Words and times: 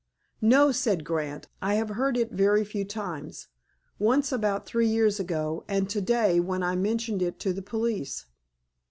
"No," 0.41 0.71
said 0.71 1.03
Grant. 1.03 1.47
"I 1.61 1.75
have 1.75 1.89
heard 1.89 2.17
it 2.17 2.31
very 2.31 2.63
few 2.65 2.83
times. 2.85 3.49
Once, 3.99 4.31
about 4.31 4.65
three 4.65 4.87
years 4.87 5.19
ago, 5.19 5.63
and 5.67 5.87
today, 5.87 6.39
when 6.39 6.63
I 6.63 6.75
mentioned 6.75 7.21
it 7.21 7.37
to 7.41 7.53
the 7.53 7.61
police." 7.61 8.25